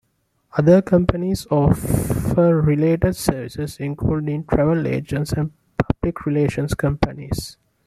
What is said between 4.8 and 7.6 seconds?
agents and public relations companies.